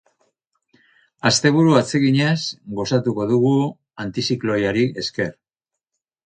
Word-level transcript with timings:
Asteburu 1.29 1.75
atseginaz 1.81 2.39
gozatuko 2.79 3.27
dugu 3.33 3.53
antizikloiari 4.07 4.89
esker. 5.05 5.31